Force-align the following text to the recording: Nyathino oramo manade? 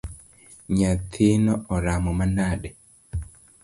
Nyathino 0.77 1.53
oramo 1.75 2.11
manade? 2.19 2.69